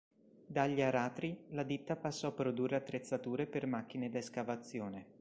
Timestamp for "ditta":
1.61-1.95